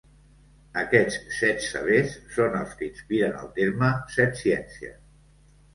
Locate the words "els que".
2.63-2.85